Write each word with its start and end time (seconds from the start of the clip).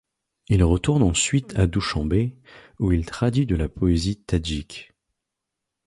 Il 0.47 0.63
retourne 0.63 1.03
ensuite 1.03 1.55
à 1.59 1.67
Douchanbé 1.67 2.35
où 2.79 2.91
il 2.91 3.05
traduit 3.05 3.45
de 3.45 3.55
la 3.55 3.69
poésie 3.69 4.17
tadjike. 4.19 4.93